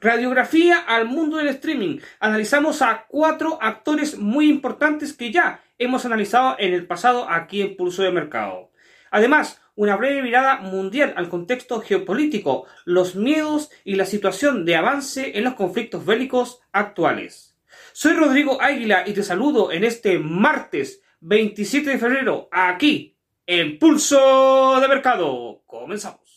Radiografía 0.00 0.78
al 0.78 1.06
mundo 1.06 1.36
del 1.36 1.48
streaming. 1.48 1.98
Analizamos 2.20 2.80
a 2.80 3.04
cuatro 3.06 3.58
actores 3.60 4.16
muy 4.16 4.48
importantes 4.48 5.12
que 5.12 5.30
ya 5.30 5.62
hemos 5.78 6.06
analizado 6.06 6.56
en 6.58 6.72
el 6.72 6.86
pasado 6.86 7.28
aquí 7.28 7.60
en 7.60 7.76
Pulso 7.76 8.02
de 8.02 8.10
Mercado. 8.10 8.70
Además, 9.10 9.60
una 9.74 9.96
breve 9.96 10.22
mirada 10.22 10.56
mundial 10.60 11.12
al 11.16 11.28
contexto 11.28 11.80
geopolítico, 11.80 12.66
los 12.86 13.14
miedos 13.14 13.70
y 13.84 13.96
la 13.96 14.06
situación 14.06 14.64
de 14.64 14.76
avance 14.76 15.36
en 15.36 15.44
los 15.44 15.54
conflictos 15.54 16.06
bélicos 16.06 16.60
actuales. 16.72 17.58
Soy 17.92 18.14
Rodrigo 18.14 18.60
Águila 18.62 19.04
y 19.06 19.12
te 19.12 19.22
saludo 19.22 19.70
en 19.70 19.84
este 19.84 20.18
martes 20.18 21.02
27 21.20 21.90
de 21.90 21.98
febrero 21.98 22.48
aquí 22.52 23.16
en 23.46 23.78
Pulso 23.78 24.80
de 24.80 24.88
Mercado. 24.88 25.62
Comenzamos. 25.66 26.29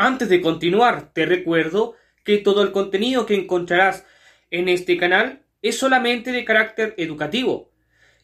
Antes 0.00 0.28
de 0.28 0.40
continuar, 0.40 1.12
te 1.12 1.26
recuerdo 1.26 1.96
que 2.22 2.38
todo 2.38 2.62
el 2.62 2.70
contenido 2.70 3.26
que 3.26 3.34
encontrarás 3.34 4.06
en 4.48 4.68
este 4.68 4.96
canal 4.96 5.44
es 5.60 5.76
solamente 5.76 6.30
de 6.30 6.44
carácter 6.44 6.94
educativo 6.98 7.72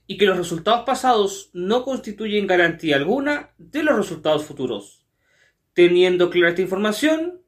y 0.07 0.17
que 0.17 0.27
los 0.27 0.37
resultados 0.37 0.85
pasados 0.87 1.51
no 1.53 1.83
constituyen 1.83 2.47
garantía 2.47 2.95
alguna 2.95 3.55
de 3.59 3.83
los 3.83 3.97
resultados 3.97 4.45
futuros. 4.45 5.05
Teniendo 5.73 6.31
clara 6.31 6.51
esta 6.51 6.63
información, 6.63 7.43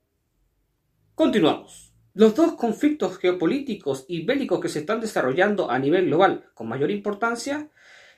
continuamos. 1.15 1.95
Los 2.13 2.35
dos 2.35 2.55
conflictos 2.55 3.19
geopolíticos 3.19 4.07
y 4.09 4.25
bélicos 4.25 4.59
que 4.59 4.69
se 4.69 4.81
están 4.81 5.01
desarrollando 5.01 5.71
a 5.71 5.79
nivel 5.79 6.07
global 6.07 6.51
con 6.55 6.67
mayor 6.67 6.91
importancia 6.91 7.71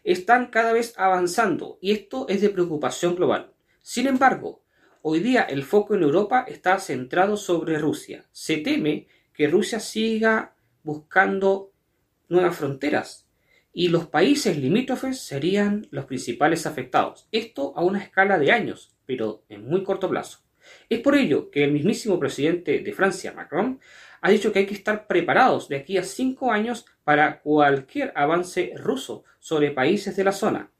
están 0.04 0.46
cada 0.46 0.72
vez 0.72 0.94
avanzando 0.96 1.76
y 1.82 1.92
esto 1.92 2.24
es 2.30 2.40
de 2.40 2.48
preocupación 2.48 3.14
global. 3.14 3.52
Sin 3.82 4.06
embargo, 4.06 4.62
Hoy 5.00 5.20
día 5.20 5.42
el 5.42 5.62
foco 5.62 5.94
en 5.94 6.02
Europa 6.02 6.44
está 6.48 6.78
centrado 6.80 7.36
sobre 7.36 7.78
Rusia. 7.78 8.26
Se 8.32 8.56
teme 8.56 9.06
que 9.32 9.46
Rusia 9.46 9.78
siga 9.78 10.56
buscando 10.82 11.70
nuevas 12.28 12.56
fronteras 12.56 13.28
y 13.72 13.88
los 13.88 14.08
países 14.08 14.58
limítrofes 14.58 15.20
serían 15.20 15.86
los 15.92 16.06
principales 16.06 16.66
afectados. 16.66 17.28
Esto 17.30 17.72
a 17.76 17.84
una 17.84 18.02
escala 18.02 18.40
de 18.40 18.50
años, 18.50 18.96
pero 19.06 19.44
en 19.48 19.68
muy 19.68 19.84
corto 19.84 20.08
plazo. 20.08 20.40
Es 20.88 20.98
por 20.98 21.14
ello 21.14 21.48
que 21.52 21.62
el 21.62 21.72
mismísimo 21.72 22.18
presidente 22.18 22.80
de 22.80 22.92
Francia, 22.92 23.32
Macron, 23.32 23.78
ha 24.20 24.30
dicho 24.30 24.52
que 24.52 24.58
hay 24.58 24.66
que 24.66 24.74
estar 24.74 25.06
preparados 25.06 25.68
de 25.68 25.76
aquí 25.76 25.96
a 25.96 26.02
cinco 26.02 26.50
años 26.50 26.86
para 27.04 27.40
cualquier 27.40 28.12
avance 28.16 28.72
ruso 28.76 29.22
sobre 29.38 29.70
países 29.70 30.16
de 30.16 30.24
la 30.24 30.32
zona. 30.32 30.72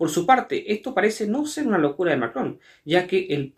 Por 0.00 0.08
su 0.08 0.24
parte, 0.24 0.72
esto 0.72 0.94
parece 0.94 1.26
no 1.26 1.44
ser 1.44 1.66
una 1.66 1.76
locura 1.76 2.12
de 2.12 2.16
Macron, 2.16 2.58
ya 2.86 3.06
que 3.06 3.26
el, 3.28 3.52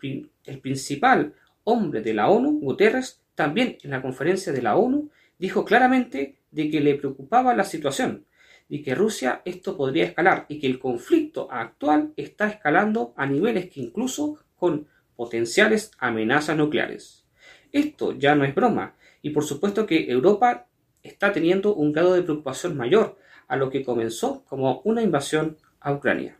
principal 0.59 1.35
hombre 1.63 2.01
de 2.01 2.13
la 2.13 2.27
ONU, 2.27 2.59
Guterres, 2.59 3.21
también 3.33 3.77
en 3.81 3.91
la 3.91 4.01
conferencia 4.01 4.51
de 4.51 4.61
la 4.61 4.75
ONU, 4.75 5.09
dijo 5.39 5.63
claramente 5.63 6.35
de 6.51 6.69
que 6.69 6.81
le 6.81 6.95
preocupaba 6.95 7.55
la 7.55 7.63
situación 7.63 8.25
y 8.67 8.83
que 8.83 8.93
Rusia 8.93 9.41
esto 9.45 9.77
podría 9.77 10.03
escalar 10.03 10.45
y 10.49 10.59
que 10.59 10.67
el 10.67 10.79
conflicto 10.79 11.47
actual 11.49 12.11
está 12.17 12.49
escalando 12.49 13.13
a 13.15 13.25
niveles 13.25 13.69
que 13.69 13.79
incluso 13.79 14.37
con 14.57 14.89
potenciales 15.15 15.91
amenazas 15.97 16.57
nucleares. 16.57 17.23
Esto 17.71 18.11
ya 18.11 18.35
no 18.35 18.43
es 18.43 18.53
broma 18.53 18.97
y 19.21 19.29
por 19.29 19.45
supuesto 19.45 19.85
que 19.85 20.11
Europa 20.11 20.67
está 21.03 21.31
teniendo 21.31 21.73
un 21.73 21.93
grado 21.93 22.15
de 22.15 22.23
preocupación 22.23 22.75
mayor 22.75 23.17
a 23.47 23.55
lo 23.55 23.69
que 23.69 23.85
comenzó 23.85 24.43
como 24.43 24.81
una 24.83 25.01
invasión 25.01 25.55
a 25.83 25.93
Ucrania. 25.93 26.39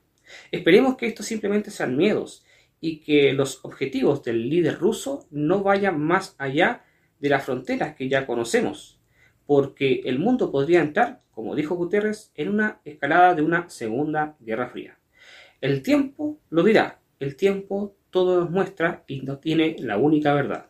Esperemos 0.51 0.97
que 0.97 1.05
estos 1.05 1.25
simplemente 1.25 1.69
sean 1.69 1.95
miedos 1.95 2.45
y 2.79 2.99
que 2.99 3.33
los 3.33 3.63
objetivos 3.63 4.23
del 4.23 4.49
líder 4.49 4.79
ruso 4.79 5.27
no 5.29 5.63
vayan 5.63 6.01
más 6.01 6.35
allá 6.37 6.83
de 7.19 7.29
las 7.29 7.45
fronteras 7.45 7.95
que 7.95 8.09
ya 8.09 8.25
conocemos, 8.25 8.99
porque 9.45 10.01
el 10.05 10.19
mundo 10.19 10.51
podría 10.51 10.81
entrar, 10.81 11.21
como 11.31 11.55
dijo 11.55 11.75
Guterres, 11.75 12.31
en 12.35 12.49
una 12.49 12.81
escalada 12.83 13.35
de 13.35 13.41
una 13.41 13.69
segunda 13.69 14.35
guerra 14.39 14.69
fría. 14.69 14.97
El 15.61 15.81
tiempo 15.81 16.41
lo 16.49 16.63
dirá, 16.63 16.99
el 17.19 17.35
tiempo 17.35 17.95
todo 18.09 18.41
nos 18.41 18.51
muestra 18.51 19.03
y 19.07 19.21
no 19.21 19.39
tiene 19.39 19.75
la 19.79 19.97
única 19.97 20.33
verdad. 20.33 20.67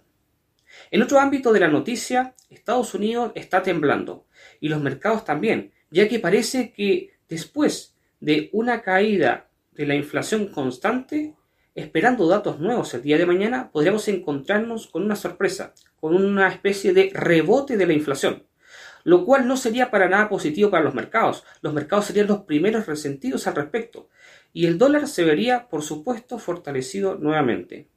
En 0.91 1.01
otro 1.01 1.19
ámbito 1.19 1.51
de 1.51 1.59
la 1.59 1.67
noticia, 1.67 2.35
Estados 2.50 2.94
Unidos 2.94 3.31
está 3.35 3.63
temblando 3.63 4.28
y 4.59 4.69
los 4.69 4.81
mercados 4.81 5.25
también, 5.25 5.72
ya 5.89 6.07
que 6.07 6.19
parece 6.19 6.72
que 6.72 7.13
después 7.28 7.93
de 8.23 8.50
una 8.53 8.81
caída 8.81 9.50
de 9.73 9.85
la 9.85 9.95
inflación 9.95 10.47
constante, 10.47 11.35
esperando 11.75 12.25
datos 12.25 12.57
nuevos 12.57 12.94
el 12.94 13.01
día 13.01 13.17
de 13.17 13.25
mañana, 13.25 13.69
podríamos 13.69 14.07
encontrarnos 14.07 14.88
con 14.88 15.03
una 15.03 15.17
sorpresa, 15.17 15.73
con 16.00 16.16
una 16.16 16.47
especie 16.47 16.94
de 16.94 17.12
rebote 17.13 17.75
de 17.75 17.85
la 17.85 17.91
inflación, 17.91 18.47
lo 19.03 19.25
cual 19.25 19.45
no 19.45 19.57
sería 19.57 19.91
para 19.91 20.07
nada 20.07 20.29
positivo 20.29 20.72
para 20.72 20.85
los 20.85 20.94
mercados. 20.94 21.44
Los 21.59 21.73
mercados 21.73 22.06
serían 22.06 22.28
los 22.28 22.44
primeros 22.44 22.85
resentidos 22.85 23.45
al 23.45 23.56
respecto, 23.56 24.07
y 24.53 24.67
el 24.67 24.78
dólar 24.78 25.09
se 25.09 25.25
vería, 25.25 25.67
por 25.67 25.81
supuesto, 25.81 26.39
fortalecido 26.39 27.16
nuevamente. 27.16 27.89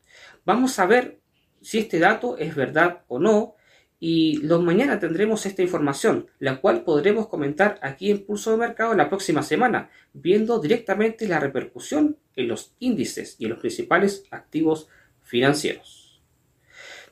Vamos 0.44 0.76
a 0.80 0.86
ver 0.86 1.20
si 1.60 1.78
este 1.78 2.00
dato 2.00 2.36
es 2.36 2.56
verdad 2.56 3.04
o 3.06 3.20
no, 3.20 3.54
y 3.98 4.38
los 4.38 4.62
mañana 4.62 4.98
tendremos 4.98 5.46
esta 5.46 5.62
información, 5.62 6.26
la 6.38 6.60
cual 6.60 6.84
podremos 6.84 7.28
comentar 7.28 7.78
aquí 7.82 8.10
en 8.10 8.24
Pulso 8.24 8.50
de 8.50 8.58
Mercado 8.58 8.94
la 8.94 9.08
próxima 9.08 9.42
semana, 9.42 9.90
viendo 10.12 10.60
directamente 10.60 11.26
la 11.26 11.40
repercusión 11.40 12.16
en 12.34 12.48
los 12.48 12.74
índices 12.78 13.36
y 13.38 13.44
en 13.44 13.50
los 13.50 13.60
principales 13.60 14.24
activos 14.30 14.88
financieros. 15.22 16.20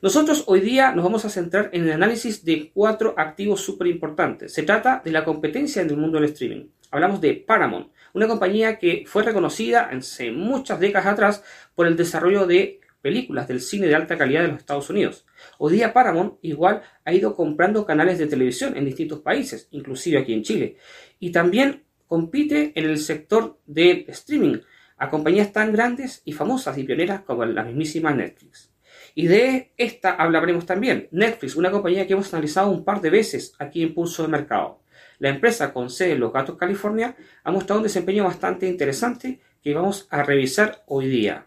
Nosotros 0.01 0.43
hoy 0.47 0.59
día 0.59 0.91
nos 0.91 1.03
vamos 1.03 1.25
a 1.25 1.29
centrar 1.29 1.69
en 1.73 1.85
el 1.85 1.93
análisis 1.93 2.45
de 2.45 2.69
cuatro 2.71 3.15
activos 3.17 3.61
súper 3.61 3.87
importantes. 3.87 4.53
Se 4.53 4.63
trata 4.63 5.01
de 5.03 5.11
la 5.11 5.23
competencia 5.23 5.81
en 5.81 5.89
el 5.89 5.97
mundo 5.97 6.19
del 6.19 6.29
streaming. 6.29 6.67
Hablamos 6.91 7.19
de 7.21 7.33
Paramount, 7.33 7.91
una 8.13 8.27
compañía 8.27 8.77
que 8.77 9.05
fue 9.07 9.23
reconocida 9.23 9.89
hace 9.89 10.31
muchas 10.31 10.79
décadas 10.79 11.07
atrás 11.07 11.43
por 11.73 11.87
el 11.87 11.97
desarrollo 11.97 12.45
de 12.45 12.81
películas 13.05 13.47
del 13.47 13.61
cine 13.61 13.85
de 13.85 13.93
alta 13.93 14.17
calidad 14.17 14.41
de 14.41 14.47
los 14.47 14.57
Estados 14.57 14.89
Unidos. 14.89 15.27
Hoy 15.59 15.73
día 15.73 15.93
Paramount 15.93 16.39
igual 16.41 16.81
ha 17.03 17.13
ido 17.13 17.35
comprando 17.35 17.85
canales 17.85 18.17
de 18.17 18.25
televisión 18.25 18.75
en 18.75 18.83
distintos 18.83 19.19
países, 19.19 19.67
inclusive 19.69 20.17
aquí 20.17 20.33
en 20.33 20.41
Chile, 20.41 20.77
y 21.19 21.31
también 21.31 21.83
compite 22.07 22.71
en 22.73 22.85
el 22.85 22.97
sector 22.97 23.59
del 23.67 24.05
streaming 24.07 24.57
a 24.97 25.11
compañías 25.11 25.53
tan 25.53 25.71
grandes 25.71 26.23
y 26.25 26.33
famosas 26.33 26.79
y 26.79 26.83
pioneras 26.83 27.21
como 27.21 27.45
la 27.45 27.63
mismísima 27.63 28.11
Netflix. 28.11 28.71
Y 29.13 29.27
de 29.27 29.71
esta 29.77 30.15
hablaremos 30.15 30.65
también. 30.65 31.07
Netflix, 31.11 31.55
una 31.55 31.69
compañía 31.69 32.07
que 32.07 32.13
hemos 32.13 32.33
analizado 32.33 32.71
un 32.71 32.83
par 32.83 33.01
de 33.01 33.11
veces 33.11 33.53
aquí 33.59 33.83
en 33.83 33.93
Pulso 33.93 34.23
de 34.23 34.29
Mercado. 34.29 34.81
La 35.19 35.29
empresa 35.29 35.71
con 35.71 35.91
sede 35.91 36.13
en 36.13 36.21
Los 36.21 36.33
Gatos, 36.33 36.57
California, 36.57 37.15
ha 37.43 37.51
mostrado 37.51 37.81
un 37.81 37.83
desempeño 37.83 38.23
bastante 38.23 38.65
interesante 38.65 39.41
que 39.61 39.75
vamos 39.75 40.07
a 40.09 40.23
revisar 40.23 40.81
hoy 40.87 41.07
día. 41.07 41.45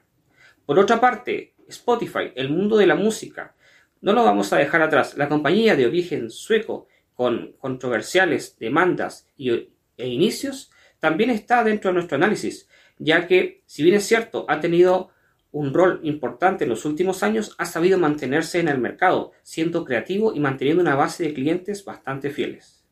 Por 0.69 0.79
otra 0.79 1.01
parte, 1.01 1.55
Spotify, 1.67 2.31
el 2.35 2.51
mundo 2.51 2.77
de 2.77 2.87
la 2.87 2.95
música, 2.95 3.55
no 4.03 4.13
lo 4.13 4.23
vamos 4.23 4.53
a 4.53 4.59
dejar 4.59 4.83
atrás. 4.83 5.17
La 5.17 5.27
compañía 5.27 5.75
de 5.77 5.87
origen 5.87 6.29
sueco, 6.29 6.89
con 7.15 7.55
controversiales 7.59 8.59
demandas 8.59 9.27
y, 9.35 9.49
e 9.49 10.07
inicios, 10.07 10.71
también 10.99 11.31
está 11.31 11.65
dentro 11.65 11.89
de 11.89 11.95
nuestro 11.95 12.17
análisis, 12.17 12.69
ya 12.99 13.27
que, 13.27 13.63
si 13.65 13.83
bien 13.83 13.95
es 13.95 14.05
cierto, 14.05 14.45
ha 14.47 14.61
tenido 14.61 15.09
un 15.53 15.73
rol 15.73 16.01
importante 16.03 16.65
en 16.65 16.71
los 16.71 16.85
últimos 16.85 17.23
años, 17.23 17.55
ha 17.57 17.65
sabido 17.65 17.99
mantenerse 17.99 18.61
en 18.61 18.69
el 18.69 18.77
mercado, 18.77 19.33
siendo 19.43 19.87
creativo 19.87 20.35
y 20.35 20.41
manteniendo 20.41 20.83
una 20.83 20.97
base 20.97 21.25
de 21.25 21.33
clientes 21.33 21.83
bastante 21.83 22.29
fieles. 22.29 22.85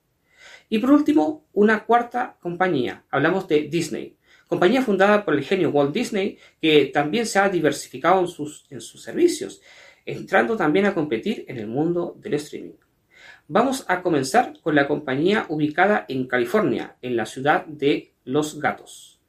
Y 0.70 0.78
por 0.78 0.92
último, 0.92 1.46
una 1.52 1.84
cuarta 1.84 2.38
compañía. 2.40 3.04
Hablamos 3.10 3.46
de 3.48 3.64
Disney 3.64 4.15
compañía 4.46 4.82
fundada 4.82 5.24
por 5.24 5.34
el 5.34 5.44
genio 5.44 5.70
Walt 5.70 5.92
Disney, 5.92 6.38
que 6.60 6.86
también 6.86 7.26
se 7.26 7.38
ha 7.38 7.48
diversificado 7.48 8.20
en 8.20 8.28
sus, 8.28 9.02
servicios, 9.02 9.60
entrando 10.04 10.56
también 10.56 10.86
a 10.86 10.94
competir 10.94 11.44
en 11.48 11.58
el 11.58 11.66
mundo 11.66 12.16
del 12.18 12.34
streaming. 12.34 12.74
Vamos 13.48 13.84
a 13.88 14.02
comenzar 14.02 14.54
con 14.60 14.74
la 14.74 14.88
compañía 14.88 15.46
ubicada 15.48 16.04
en 16.08 16.26
California, 16.26 16.96
en 17.02 17.16
la 17.16 17.26
ciudad 17.26 17.64
de 17.66 18.12
Los 18.24 18.60
Gatos. 18.60 19.20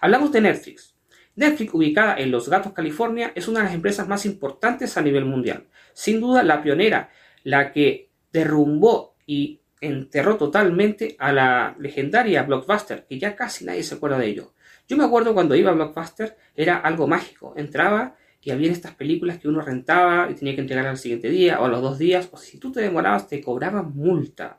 Hablamos 0.00 0.32
de 0.32 0.40
Netflix. 0.40 0.94
Netflix, 1.34 1.72
ubicada 1.72 2.16
en 2.16 2.30
Los 2.30 2.48
Gatos, 2.48 2.72
California, 2.72 3.32
es 3.34 3.48
una 3.48 3.60
de 3.60 3.66
las 3.66 3.74
empresas 3.74 4.06
más 4.06 4.26
importantes 4.26 4.96
a 4.96 5.02
nivel 5.02 5.24
mundial. 5.24 5.66
Sin 5.94 6.20
duda, 6.20 6.42
la 6.42 6.62
pionera, 6.62 7.10
la 7.42 7.72
que 7.72 8.10
derrumbó 8.32 9.16
y 9.26 9.61
enterró 9.82 10.36
totalmente 10.36 11.16
a 11.18 11.32
la 11.32 11.76
legendaria 11.78 12.44
Blockbuster, 12.44 13.04
que 13.06 13.18
ya 13.18 13.36
casi 13.36 13.64
nadie 13.64 13.82
se 13.82 13.96
acuerda 13.96 14.18
de 14.18 14.26
ello. 14.26 14.54
Yo 14.88 14.96
me 14.96 15.04
acuerdo 15.04 15.34
cuando 15.34 15.54
iba 15.54 15.70
a 15.70 15.74
Blockbuster, 15.74 16.36
era 16.56 16.78
algo 16.78 17.06
mágico. 17.06 17.54
Entraba 17.56 18.16
y 18.42 18.50
había 18.50 18.72
estas 18.72 18.94
películas 18.94 19.38
que 19.38 19.48
uno 19.48 19.60
rentaba 19.60 20.28
y 20.30 20.34
tenía 20.34 20.54
que 20.54 20.60
entregar 20.62 20.86
al 20.86 20.98
siguiente 20.98 21.28
día 21.28 21.60
o 21.60 21.66
a 21.66 21.68
los 21.68 21.80
dos 21.80 21.98
días, 21.98 22.28
o 22.32 22.36
si 22.36 22.58
tú 22.58 22.72
te 22.72 22.80
demorabas 22.80 23.28
te 23.28 23.40
cobraban 23.40 23.94
multa. 23.94 24.58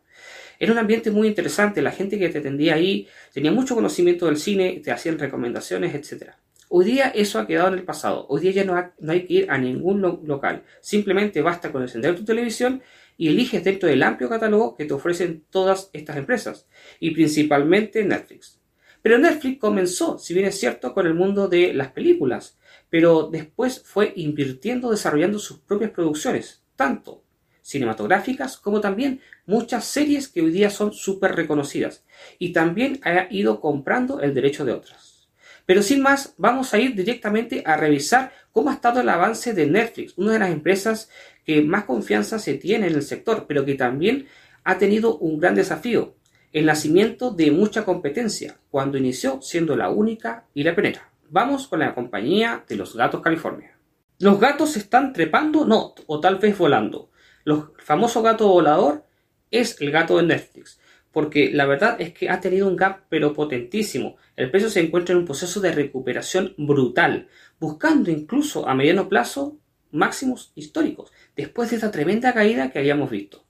Era 0.59 0.71
un 0.71 0.77
ambiente 0.77 1.11
muy 1.11 1.27
interesante, 1.27 1.81
la 1.81 1.91
gente 1.91 2.17
que 2.17 2.29
te 2.29 2.39
atendía 2.39 2.75
ahí 2.75 3.07
tenía 3.33 3.51
mucho 3.51 3.75
conocimiento 3.75 4.27
del 4.27 4.37
cine, 4.37 4.81
te 4.83 4.91
hacían 4.91 5.19
recomendaciones, 5.19 5.93
etc. 5.93 6.31
Hoy 6.69 6.85
día 6.85 7.09
eso 7.09 7.39
ha 7.39 7.45
quedado 7.45 7.67
en 7.67 7.73
el 7.75 7.83
pasado, 7.83 8.25
hoy 8.29 8.41
día 8.41 8.51
ya 8.51 8.63
no, 8.63 9.11
hay 9.11 9.25
que 9.25 9.33
ir 9.33 9.51
a 9.51 9.57
ningún 9.57 10.01
local, 10.01 10.63
simplemente 10.79 11.41
basta 11.41 11.71
con 11.71 11.81
encender 11.81 12.15
tu 12.15 12.23
televisión 12.23 12.81
y 13.17 13.29
eliges 13.29 13.63
dentro 13.63 13.89
del 13.89 14.03
amplio 14.03 14.29
catálogo 14.29 14.75
que 14.75 14.85
te 14.85 14.93
ofrecen 14.93 15.45
todas 15.49 15.89
estas 15.93 16.17
empresas, 16.17 16.67
y 16.99 17.11
principalmente 17.11 18.03
Netflix. 18.03 18.59
Pero 19.01 19.17
Netflix 19.17 19.59
comenzó, 19.59 20.17
si 20.17 20.33
bien 20.33 20.45
es 20.45 20.59
cierto, 20.59 20.93
con 20.93 21.05
el 21.05 21.13
mundo 21.13 21.47
de 21.47 21.73
las 21.73 21.91
películas, 21.91 22.57
pero 22.89 23.29
después 23.31 23.81
fue 23.83 24.13
invirtiendo 24.15 24.91
desarrollando 24.91 25.39
sus 25.39 25.59
propias 25.59 25.91
producciones, 25.91 26.63
tanto 26.75 27.23
cinematográficas 27.61 28.57
como 28.57 28.81
también 28.81 29.21
muchas 29.45 29.85
series 29.85 30.27
que 30.27 30.41
hoy 30.41 30.51
día 30.51 30.69
son 30.69 30.93
súper 30.93 31.35
reconocidas, 31.35 32.05
y 32.39 32.53
también 32.53 32.99
ha 33.03 33.27
ido 33.29 33.59
comprando 33.59 34.19
el 34.21 34.33
derecho 34.33 34.65
de 34.65 34.73
otras. 34.73 35.29
Pero 35.65 35.81
sin 35.81 36.01
más, 36.01 36.33
vamos 36.37 36.73
a 36.73 36.79
ir 36.79 36.93
directamente 36.93 37.63
a 37.65 37.77
revisar 37.77 38.33
cómo 38.51 38.69
ha 38.69 38.73
estado 38.73 38.99
el 38.99 39.09
avance 39.09 39.53
de 39.53 39.65
Netflix, 39.65 40.13
una 40.17 40.33
de 40.33 40.39
las 40.39 40.51
empresas 40.51 41.09
que 41.45 41.61
más 41.61 41.85
confianza 41.85 42.39
se 42.39 42.55
tiene 42.55 42.87
en 42.87 42.95
el 42.95 43.01
sector, 43.01 43.45
pero 43.47 43.65
que 43.65 43.75
también 43.75 44.27
ha 44.63 44.77
tenido 44.77 45.17
un 45.17 45.39
gran 45.39 45.55
desafío, 45.55 46.15
el 46.51 46.65
nacimiento 46.65 47.31
de 47.31 47.51
mucha 47.51 47.83
competencia, 47.83 48.57
cuando 48.69 48.97
inició 48.97 49.41
siendo 49.41 49.75
la 49.75 49.89
única 49.89 50.45
y 50.53 50.63
la 50.63 50.75
primera. 50.75 51.09
Vamos 51.29 51.67
con 51.67 51.79
la 51.79 51.95
compañía 51.95 52.63
de 52.67 52.75
los 52.75 52.95
gatos 52.95 53.21
California. 53.21 53.77
¿Los 54.19 54.39
gatos 54.39 54.77
están 54.77 55.11
trepando? 55.11 55.65
No, 55.65 55.95
o 56.05 56.19
tal 56.19 56.37
vez 56.37 56.57
volando. 56.57 57.09
El 57.45 57.63
famoso 57.77 58.21
gato 58.21 58.47
volador 58.47 59.03
es 59.51 59.81
el 59.81 59.91
gato 59.91 60.17
de 60.17 60.23
Netflix, 60.23 60.79
porque 61.11 61.51
la 61.51 61.65
verdad 61.65 61.99
es 61.99 62.13
que 62.13 62.29
ha 62.29 62.39
tenido 62.39 62.67
un 62.67 62.75
gap 62.75 63.05
pero 63.09 63.33
potentísimo. 63.33 64.15
El 64.35 64.49
precio 64.49 64.69
se 64.69 64.79
encuentra 64.79 65.13
en 65.13 65.19
un 65.19 65.25
proceso 65.25 65.59
de 65.59 65.71
recuperación 65.71 66.53
brutal, 66.57 67.27
buscando 67.59 68.11
incluso 68.11 68.67
a 68.67 68.75
mediano 68.75 69.09
plazo 69.09 69.57
máximos 69.93 70.51
históricos, 70.55 71.11
después 71.35 71.69
de 71.69 71.77
esta 71.77 71.91
tremenda 71.91 72.33
caída 72.33 72.71
que 72.71 72.79
habíamos 72.79 73.09
visto. 73.09 73.45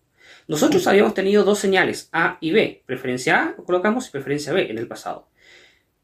Nosotros 0.47 0.85
habíamos 0.87 1.13
tenido 1.13 1.43
dos 1.43 1.59
señales, 1.59 2.09
A 2.11 2.37
y 2.41 2.51
B. 2.51 2.83
Preferencia 2.85 3.43
A 3.43 3.55
lo 3.57 3.63
colocamos 3.63 4.07
y 4.07 4.11
preferencia 4.11 4.51
B 4.51 4.69
en 4.69 4.77
el 4.77 4.87
pasado. 4.87 5.29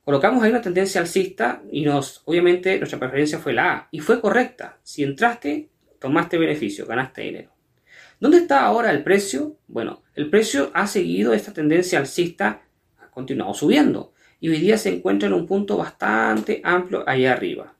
Colocamos 0.03 0.43
ahí 0.43 0.49
una 0.49 0.61
tendencia 0.61 1.01
alcista 1.01 1.61
y 1.71 1.83
nos, 1.83 2.21
obviamente, 2.25 2.77
nuestra 2.77 2.99
preferencia 2.99 3.37
fue 3.37 3.53
la 3.53 3.73
A. 3.73 3.87
Y 3.91 3.99
fue 3.99 4.21
correcta. 4.21 4.79
Si 4.81 5.03
entraste, 5.03 5.69
tomaste 5.99 6.37
beneficio, 6.37 6.85
ganaste 6.85 7.21
dinero. 7.21 7.51
¿Dónde 8.19 8.37
está 8.37 8.63
ahora 8.63 8.91
el 8.91 9.03
precio? 9.03 9.57
Bueno, 9.67 10.03
el 10.15 10.29
precio 10.29 10.71
ha 10.73 10.87
seguido 10.87 11.33
esta 11.33 11.53
tendencia 11.53 11.99
alcista, 11.99 12.63
ha 12.97 13.11
continuado 13.11 13.53
subiendo. 13.53 14.13
Y 14.39 14.49
hoy 14.49 14.59
día 14.59 14.77
se 14.77 14.89
encuentra 14.89 15.27
en 15.27 15.33
un 15.33 15.45
punto 15.45 15.77
bastante 15.77 16.61
amplio 16.63 17.03
allá 17.07 17.33
arriba. 17.33 17.75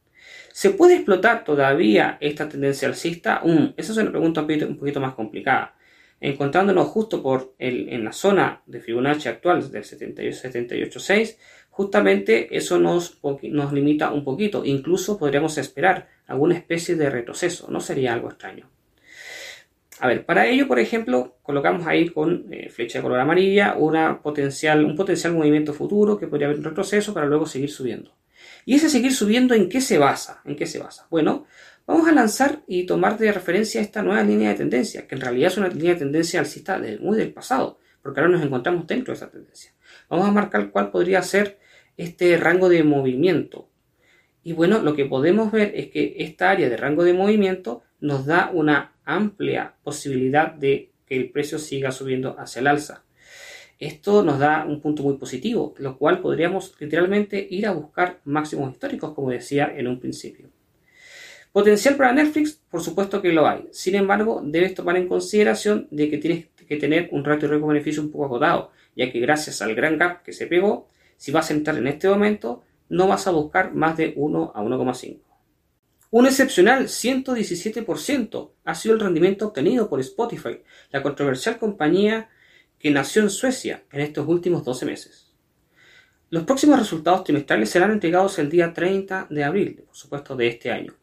¿Se 0.52 0.72
puede 0.72 0.96
explotar 0.96 1.44
todavía 1.44 2.18
esta 2.20 2.50
tendencia 2.50 2.88
alcista? 2.88 3.42
Mm, 3.44 3.74
esa 3.78 3.92
es 3.92 3.98
una 3.98 4.12
pregunta 4.12 4.42
un 4.42 4.78
poquito 4.78 5.00
más 5.00 5.14
complicada 5.14 5.76
encontrándonos 6.22 6.88
justo 6.88 7.22
por 7.24 7.54
en 7.60 8.04
la 8.04 8.12
zona 8.12 8.62
de 8.66 8.82
Fibonacci 8.82 9.30
actual 9.30 9.72
del 9.72 9.84
78.6, 9.84 11.38
justamente 11.70 12.56
eso 12.56 12.80
nos, 12.80 13.20
nos 13.44 13.74
limita 13.74 14.12
un 14.12 14.24
poquito. 14.24 14.66
Incluso 14.66 15.18
podríamos 15.18 15.58
esperar 15.58 16.10
alguna 16.28 16.56
especie 16.56 16.96
de 16.96 17.10
retroceso, 17.10 17.68
no 17.70 17.80
sería 17.80 18.14
algo 18.14 18.30
extraño. 18.30 18.70
A 20.02 20.08
ver, 20.08 20.26
para 20.26 20.48
ello, 20.48 20.68
por 20.68 20.80
ejemplo, 20.80 21.36
colocamos 21.42 21.86
ahí 21.86 22.08
con 22.08 22.46
eh, 22.54 22.70
flecha 22.70 23.00
de 23.00 23.04
color 23.04 23.20
amarilla 23.20 23.76
una 23.78 24.22
potencial, 24.22 24.86
un 24.86 24.96
potencial 24.96 25.34
movimiento 25.34 25.74
futuro 25.74 26.18
que 26.18 26.28
podría 26.28 26.48
haber 26.48 26.60
un 26.60 26.64
retroceso 26.64 27.14
para 27.14 27.26
luego 27.26 27.46
seguir 27.46 27.70
subiendo. 27.70 28.14
¿Y 28.66 28.76
ese 28.76 28.90
seguir 28.90 29.14
subiendo 29.14 29.54
en 29.54 29.70
qué 29.70 29.82
se 29.82 29.98
basa? 29.98 30.42
¿En 30.46 30.56
qué 30.56 30.66
se 30.66 30.80
basa? 30.80 31.08
Bueno, 31.10 31.46
Vamos 31.90 32.08
a 32.08 32.12
lanzar 32.12 32.62
y 32.68 32.86
tomar 32.86 33.18
de 33.18 33.32
referencia 33.32 33.82
esta 33.82 34.04
nueva 34.04 34.22
línea 34.22 34.50
de 34.50 34.58
tendencia, 34.58 35.08
que 35.08 35.16
en 35.16 35.22
realidad 35.22 35.48
es 35.48 35.58
una 35.58 35.70
línea 35.70 35.94
de 35.94 36.02
tendencia 36.02 36.40
alcista 36.40 36.80
de 36.80 37.00
muy 37.00 37.18
del 37.18 37.34
pasado, 37.34 37.80
porque 38.04 38.20
ahora 38.20 38.32
nos 38.32 38.44
encontramos 38.44 38.86
dentro 38.86 39.12
de 39.12 39.18
esa 39.18 39.32
tendencia. 39.32 39.74
Vamos 40.08 40.28
a 40.28 40.32
marcar 40.32 40.70
cuál 40.70 40.92
podría 40.92 41.24
ser 41.24 41.58
este 41.98 42.38
rango 42.38 42.70
de 42.70 42.84
movimiento. 42.84 43.72
Y 44.44 44.54
bueno, 44.54 44.84
lo 44.84 44.96
que 44.96 45.06
podemos 45.06 45.52
ver 45.52 45.72
es 45.74 45.88
que 45.90 46.14
esta 46.20 46.52
área 46.52 46.70
de 46.70 46.78
rango 46.78 47.04
de 47.04 47.14
movimiento 47.14 47.82
nos 48.00 48.28
da 48.28 48.52
una 48.54 48.94
amplia 49.04 49.74
posibilidad 49.82 50.54
de 50.54 50.92
que 51.08 51.18
el 51.18 51.32
precio 51.32 51.58
siga 51.58 51.92
subiendo 51.92 52.36
hacia 52.38 52.60
el 52.60 52.68
alza. 52.68 53.04
Esto 53.80 54.24
nos 54.24 54.40
da 54.40 54.66
un 54.66 54.82
punto 54.82 55.04
muy 55.04 55.16
positivo, 55.18 55.74
lo 55.78 55.98
cual 55.98 56.20
podríamos 56.20 56.76
literalmente 56.82 57.48
ir 57.50 57.66
a 57.66 57.72
buscar 57.72 58.20
máximos 58.26 58.74
históricos, 58.74 59.14
como 59.14 59.30
decía 59.30 59.74
en 59.74 59.88
un 59.88 60.02
principio. 60.02 60.50
Potencial 61.54 61.96
para 61.96 62.12
Netflix, 62.12 62.60
por 62.70 62.82
supuesto 62.84 63.22
que 63.22 63.32
lo 63.32 63.48
hay. 63.48 63.70
Sin 63.72 63.96
embargo, 63.96 64.42
debes 64.44 64.74
tomar 64.74 64.98
en 64.98 65.08
consideración 65.08 65.88
de 65.92 66.10
que 66.10 66.18
tienes 66.18 66.48
que 66.68 66.76
tener 66.76 67.08
un 67.14 67.24
ratio 67.24 67.48
de 67.48 67.54
riesgo-beneficio 67.54 68.04
un 68.04 68.12
poco 68.12 68.26
agotado, 68.26 68.72
ya 68.98 69.10
que 69.12 69.20
gracias 69.22 69.62
al 69.62 69.74
gran 69.74 69.98
gap 69.98 70.24
que 70.24 70.34
se 70.34 70.46
pegó, 70.46 70.90
si 71.16 71.32
vas 71.32 71.50
a 71.50 71.54
entrar 71.54 71.78
en 71.78 71.88
este 71.88 72.10
momento, 72.10 72.64
no 72.90 73.08
vas 73.08 73.28
a 73.28 73.32
buscar 73.32 73.74
más 73.74 73.96
de 73.96 74.14
1 74.18 74.52
a 74.54 74.62
1,5. 74.62 75.20
Un 76.12 76.26
excepcional 76.26 76.88
117% 76.88 78.52
ha 78.66 78.76
sido 78.76 78.96
el 78.96 79.00
rendimiento 79.00 79.48
obtenido 79.48 79.90
por 79.90 80.02
Spotify, 80.02 80.62
la 80.92 81.02
controversial 81.02 81.58
compañía 81.58 82.30
que 82.80 82.92
nació 82.92 83.22
en 83.22 83.30
Suecia 83.30 83.84
en 83.92 84.02
estos 84.02 84.28
últimos 84.28 84.64
12 84.64 84.86
meses. 84.86 85.34
Los 86.30 86.44
próximos 86.44 86.80
resultados 86.80 87.24
trimestrales 87.24 87.70
serán 87.70 87.92
entregados 87.92 88.40
el 88.40 88.50
día 88.50 88.74
30 88.74 89.28
de 89.30 89.44
abril, 89.44 89.84
por 89.86 89.96
supuesto, 89.96 90.36
de 90.36 90.48
este 90.48 90.72
año. 90.72 90.94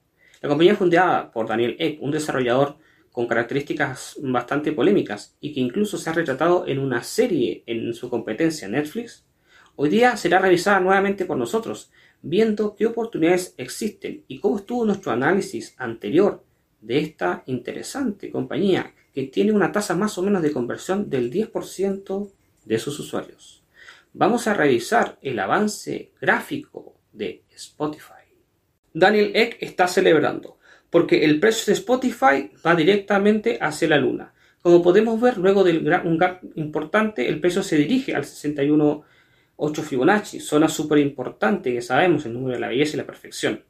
La 0.40 0.48
compañía 0.48 0.76
fundada 0.76 1.30
por 1.30 1.48
Daniel 1.48 1.76
Ek, 1.78 2.00
un 2.00 2.10
desarrollador 2.10 2.76
con 3.10 3.26
características 3.26 4.18
bastante 4.22 4.72
polémicas 4.72 5.36
y 5.40 5.52
que 5.52 5.60
incluso 5.60 5.98
se 5.98 6.08
ha 6.08 6.12
retratado 6.12 6.66
en 6.66 6.78
una 6.78 7.02
serie 7.02 7.62
en 7.66 7.92
su 7.92 8.08
competencia 8.08 8.68
Netflix, 8.68 9.26
hoy 9.74 9.88
día 9.88 10.16
será 10.16 10.38
revisada 10.38 10.80
nuevamente 10.80 11.24
por 11.24 11.36
nosotros, 11.36 11.90
viendo 12.22 12.74
qué 12.76 12.86
oportunidades 12.86 13.54
existen 13.56 14.24
y 14.28 14.38
cómo 14.38 14.58
estuvo 14.58 14.84
nuestro 14.84 15.12
análisis 15.12 15.74
anterior 15.78 16.44
de 16.80 16.98
esta 16.98 17.42
interesante 17.46 18.30
compañía 18.30 18.94
que 19.14 19.24
tiene 19.24 19.52
una 19.52 19.72
tasa 19.72 19.94
más 19.94 20.18
o 20.18 20.22
menos 20.22 20.42
de 20.42 20.52
conversión 20.52 21.08
del 21.08 21.32
10% 21.32 22.30
de 22.64 22.78
sus 22.78 22.98
usuarios. 22.98 23.62
Vamos 24.12 24.46
a 24.46 24.54
revisar 24.54 25.18
el 25.22 25.38
avance 25.38 26.12
gráfico 26.20 26.94
de 27.12 27.42
Spotify. 27.54 28.12
Daniel 28.92 29.32
Ek 29.34 29.58
está 29.60 29.88
celebrando, 29.88 30.58
porque 30.90 31.24
el 31.24 31.38
precio 31.38 31.66
de 31.66 31.78
Spotify 31.78 32.50
va 32.64 32.74
directamente 32.74 33.58
hacia 33.60 33.88
la 33.88 33.98
luna. 33.98 34.32
Como 34.62 34.82
podemos 34.82 35.20
ver, 35.20 35.38
luego 35.38 35.64
de 35.64 35.78
un 36.04 36.18
gap 36.18 36.42
importante, 36.54 37.28
el 37.28 37.40
precio 37.40 37.62
se 37.62 37.76
dirige 37.76 38.14
al 38.14 38.24
61.8 38.24 39.82
Fibonacci, 39.82 40.40
zona 40.40 40.68
súper 40.68 40.98
importante 40.98 41.72
que 41.72 41.82
sabemos, 41.82 42.26
el 42.26 42.32
número 42.32 42.54
de 42.54 42.60
la 42.60 42.68
belleza 42.68 42.96
y 42.96 42.98
la 42.98 43.06
perfección. 43.06 43.62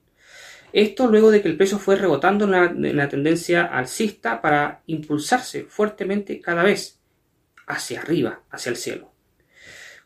Esto 0.76 1.06
luego 1.06 1.30
de 1.30 1.40
que 1.40 1.48
el 1.48 1.56
precio 1.56 1.78
fue 1.78 1.96
rebotando 1.96 2.44
en 2.44 2.96
la 2.98 3.08
tendencia 3.08 3.64
alcista 3.64 4.42
para 4.42 4.82
impulsarse 4.84 5.64
fuertemente 5.64 6.38
cada 6.38 6.62
vez 6.62 7.00
hacia 7.66 8.02
arriba, 8.02 8.42
hacia 8.50 8.68
el 8.68 8.76
cielo. 8.76 9.10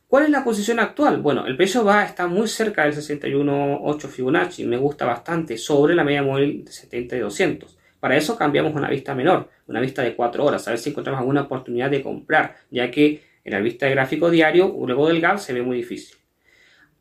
¿Cuál 0.07 0.27
es 0.27 0.31
la 0.31 0.45
posición 0.45 0.79
actual? 0.79 1.21
Bueno, 1.23 1.45
el 1.45 1.57
precio 1.57 1.85
va 1.85 2.03
a 2.03 2.05
estar 2.05 2.29
muy 2.29 2.47
cerca 2.47 2.85
del 2.85 2.95
61.8 2.95 4.07
Fibonacci, 4.07 4.65
me 4.65 4.77
gusta 4.77 5.05
bastante, 5.07 5.59
sobre 5.59 5.97
la 5.97 6.05
media 6.05 6.23
móvil 6.23 6.65
de 6.65 6.71
70 6.71 7.17
y 7.17 7.19
200. 7.19 7.79
Para 7.99 8.17
eso 8.17 8.37
cambiamos 8.37 8.73
una 8.73 8.89
vista 8.89 9.13
menor, 9.13 9.51
una 9.67 9.81
vista 9.81 10.03
de 10.03 10.15
4 10.15 10.45
horas, 10.45 10.69
a 10.69 10.71
ver 10.71 10.79
si 10.79 10.91
encontramos 10.91 11.19
alguna 11.19 11.43
oportunidad 11.43 11.91
de 11.91 12.01
comprar, 12.01 12.59
ya 12.71 12.93
que 12.93 13.25
en 13.43 13.55
la 13.55 13.59
vista 13.59 13.87
de 13.87 13.93
gráfico 13.97 14.31
diario, 14.31 14.73
luego 14.87 15.09
del 15.09 15.21
gap, 15.21 15.39
se 15.39 15.53
ve 15.53 15.63
muy 15.63 15.79
difícil. 15.79 16.17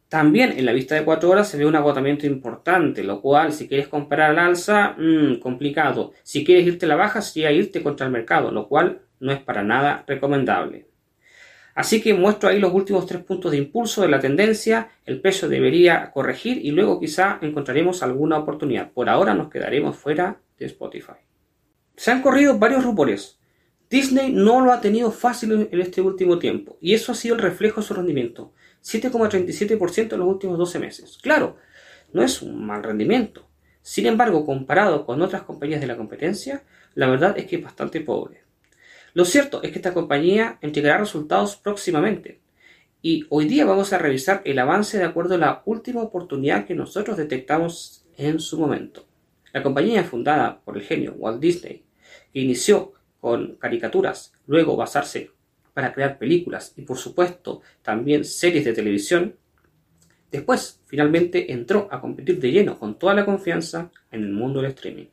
También 0.09 0.57
en 0.57 0.65
la 0.65 0.73
vista 0.73 0.95
de 0.95 1.05
4 1.05 1.29
horas 1.29 1.47
se 1.47 1.57
ve 1.57 1.67
un 1.67 1.75
agotamiento 1.75 2.25
importante, 2.25 3.03
lo 3.03 3.21
cual 3.21 3.53
si 3.53 3.67
quieres 3.67 3.87
comprar 3.87 4.31
al 4.31 4.39
alza, 4.39 4.95
mmm, 4.97 5.35
complicado. 5.35 6.13
Si 6.23 6.43
quieres 6.43 6.65
irte 6.65 6.87
a 6.87 6.89
la 6.89 6.95
baja, 6.95 7.21
sería 7.21 7.51
irte 7.51 7.83
contra 7.83 8.07
el 8.07 8.11
mercado, 8.11 8.51
lo 8.51 8.67
cual 8.67 9.01
no 9.19 9.31
es 9.31 9.39
para 9.39 9.61
nada 9.61 10.03
recomendable. 10.07 10.87
Así 11.75 12.01
que 12.01 12.15
muestro 12.15 12.49
ahí 12.49 12.59
los 12.59 12.73
últimos 12.73 13.05
tres 13.05 13.21
puntos 13.21 13.51
de 13.51 13.57
impulso 13.57 14.01
de 14.01 14.09
la 14.09 14.19
tendencia, 14.19 14.89
el 15.05 15.21
precio 15.21 15.47
debería 15.47 16.11
corregir 16.11 16.57
y 16.65 16.71
luego 16.71 16.99
quizá 16.99 17.37
encontraremos 17.41 18.01
alguna 18.01 18.39
oportunidad. 18.39 18.91
Por 18.91 19.09
ahora 19.09 19.35
nos 19.35 19.49
quedaremos 19.49 19.95
fuera 19.95 20.41
de 20.57 20.65
Spotify. 20.65 21.19
Se 21.95 22.09
han 22.09 22.23
corrido 22.23 22.57
varios 22.57 22.83
rumores. 22.83 23.39
Disney 23.89 24.31
no 24.31 24.59
lo 24.61 24.71
ha 24.71 24.81
tenido 24.81 25.11
fácil 25.11 25.69
en 25.71 25.81
este 25.81 26.01
último 26.01 26.39
tiempo 26.39 26.77
y 26.81 26.95
eso 26.95 27.11
ha 27.11 27.15
sido 27.15 27.35
el 27.35 27.41
reflejo 27.41 27.81
de 27.81 27.87
su 27.87 27.93
rendimiento. 27.93 28.53
7,37% 28.83 30.13
en 30.13 30.19
los 30.19 30.27
últimos 30.27 30.57
12 30.57 30.79
meses. 30.79 31.17
Claro, 31.21 31.57
no 32.13 32.23
es 32.23 32.41
un 32.41 32.65
mal 32.65 32.83
rendimiento. 32.83 33.47
Sin 33.81 34.05
embargo, 34.05 34.45
comparado 34.45 35.05
con 35.05 35.21
otras 35.21 35.43
compañías 35.43 35.81
de 35.81 35.87
la 35.87 35.97
competencia, 35.97 36.63
la 36.95 37.07
verdad 37.07 37.37
es 37.37 37.45
que 37.45 37.57
es 37.57 37.63
bastante 37.63 38.01
pobre. 38.01 38.43
Lo 39.13 39.25
cierto 39.25 39.63
es 39.63 39.71
que 39.71 39.79
esta 39.79 39.93
compañía 39.93 40.57
entregará 40.61 40.99
resultados 40.99 41.55
próximamente. 41.55 42.39
Y 43.01 43.25
hoy 43.29 43.47
día 43.47 43.65
vamos 43.65 43.93
a 43.93 43.97
revisar 43.97 44.41
el 44.45 44.59
avance 44.59 44.97
de 44.97 45.05
acuerdo 45.05 45.35
a 45.35 45.39
la 45.39 45.61
última 45.65 46.01
oportunidad 46.01 46.65
que 46.65 46.75
nosotros 46.75 47.17
detectamos 47.17 48.05
en 48.17 48.39
su 48.39 48.59
momento. 48.59 49.07
La 49.53 49.63
compañía 49.63 50.03
fundada 50.03 50.61
por 50.61 50.77
el 50.77 50.83
genio 50.83 51.13
Walt 51.17 51.39
Disney, 51.39 51.83
que 52.33 52.39
inició 52.39 52.93
con 53.19 53.55
caricaturas, 53.55 54.33
luego 54.45 54.75
basarse 54.75 55.31
para 55.79 55.93
crear 55.93 56.17
películas 56.17 56.73
y 56.75 56.81
por 56.81 56.97
supuesto 56.97 57.61
también 57.81 58.25
series 58.25 58.65
de 58.65 58.73
televisión, 58.73 59.37
después 60.29 60.81
finalmente 60.85 61.53
entró 61.53 61.87
a 61.89 62.01
competir 62.01 62.37
de 62.41 62.51
lleno 62.51 62.77
con 62.77 62.99
toda 62.99 63.13
la 63.13 63.23
confianza 63.23 63.89
en 64.11 64.23
el 64.25 64.33
mundo 64.33 64.61
del 64.61 64.71
streaming. 64.71 65.05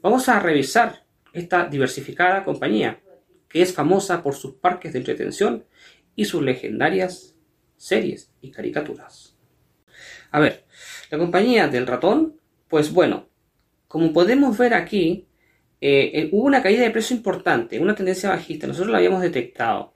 Vamos 0.00 0.26
a 0.30 0.40
revisar 0.40 1.04
esta 1.34 1.66
diversificada 1.66 2.44
compañía 2.44 2.98
que 3.46 3.60
es 3.60 3.74
famosa 3.74 4.22
por 4.22 4.34
sus 4.34 4.54
parques 4.54 4.94
de 4.94 5.00
entretención 5.00 5.66
y 6.16 6.24
sus 6.24 6.42
legendarias 6.42 7.36
series 7.76 8.32
y 8.40 8.52
caricaturas. 8.52 9.36
A 10.30 10.40
ver, 10.40 10.64
la 11.10 11.18
compañía 11.18 11.68
del 11.68 11.86
ratón, 11.86 12.40
pues 12.68 12.90
bueno, 12.90 13.28
como 13.86 14.14
podemos 14.14 14.56
ver 14.56 14.72
aquí, 14.72 15.26
eh, 15.80 16.10
eh, 16.14 16.28
hubo 16.32 16.46
una 16.46 16.62
caída 16.62 16.82
de 16.82 16.90
precio 16.90 17.16
importante, 17.16 17.78
una 17.78 17.94
tendencia 17.94 18.30
bajista, 18.30 18.66
nosotros 18.66 18.90
la 18.90 18.98
habíamos 18.98 19.22
detectado. 19.22 19.94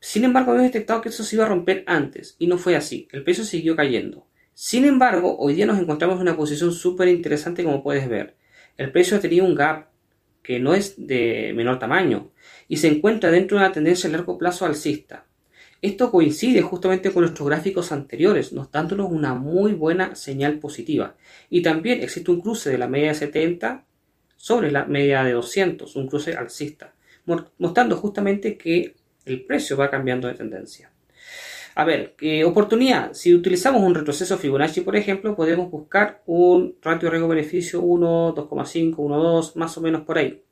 Sin 0.00 0.24
embargo, 0.24 0.50
habíamos 0.50 0.72
detectado 0.72 1.00
que 1.00 1.08
eso 1.10 1.24
se 1.24 1.36
iba 1.36 1.44
a 1.44 1.48
romper 1.48 1.84
antes 1.86 2.36
y 2.38 2.46
no 2.46 2.58
fue 2.58 2.76
así, 2.76 3.08
el 3.12 3.24
precio 3.24 3.44
siguió 3.44 3.76
cayendo. 3.76 4.26
Sin 4.54 4.84
embargo, 4.84 5.36
hoy 5.38 5.54
día 5.54 5.66
nos 5.66 5.78
encontramos 5.78 6.16
en 6.16 6.22
una 6.22 6.36
posición 6.36 6.72
súper 6.72 7.08
interesante 7.08 7.64
como 7.64 7.82
puedes 7.82 8.08
ver. 8.08 8.36
El 8.76 8.92
precio 8.92 9.16
ha 9.16 9.20
tenido 9.20 9.46
un 9.46 9.54
gap 9.54 9.88
que 10.42 10.58
no 10.58 10.74
es 10.74 10.94
de 10.96 11.52
menor 11.54 11.78
tamaño 11.78 12.32
y 12.68 12.76
se 12.78 12.88
encuentra 12.88 13.30
dentro 13.30 13.56
de 13.56 13.64
una 13.64 13.72
tendencia 13.72 14.08
a 14.08 14.12
largo 14.12 14.36
plazo 14.38 14.66
alcista. 14.66 15.26
Esto 15.80 16.10
coincide 16.10 16.62
justamente 16.62 17.10
con 17.10 17.22
nuestros 17.22 17.48
gráficos 17.48 17.90
anteriores, 17.90 18.52
nos 18.52 18.70
dándonos 18.70 19.10
una 19.10 19.34
muy 19.34 19.72
buena 19.72 20.14
señal 20.14 20.58
positiva. 20.58 21.16
Y 21.50 21.62
también 21.62 22.02
existe 22.02 22.30
un 22.30 22.40
cruce 22.40 22.70
de 22.70 22.78
la 22.78 22.86
media 22.86 23.08
de 23.08 23.14
70 23.14 23.84
sobre 24.42 24.72
la 24.72 24.86
media 24.86 25.22
de 25.22 25.34
200, 25.34 25.94
un 25.94 26.08
cruce 26.08 26.34
alcista, 26.34 26.92
mostrando 27.58 27.94
justamente 27.94 28.58
que 28.58 28.96
el 29.24 29.44
precio 29.44 29.76
va 29.76 29.88
cambiando 29.88 30.26
de 30.26 30.34
tendencia. 30.34 30.90
A 31.76 31.84
ver, 31.84 32.16
¿qué 32.18 32.44
oportunidad. 32.44 33.12
Si 33.12 33.32
utilizamos 33.32 33.82
un 33.84 33.94
retroceso 33.94 34.36
Fibonacci, 34.36 34.80
por 34.80 34.96
ejemplo, 34.96 35.36
podemos 35.36 35.70
buscar 35.70 36.22
un 36.26 36.74
ratio 36.82 37.08
riesgo-beneficio 37.08 37.82
1, 37.82 38.34
2,5, 38.34 38.96
1,2, 38.96 39.54
más 39.54 39.78
o 39.78 39.80
menos 39.80 40.02
por 40.02 40.18
ahí. 40.18 40.42